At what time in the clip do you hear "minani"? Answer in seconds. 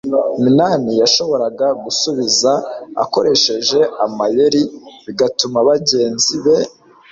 0.43-0.91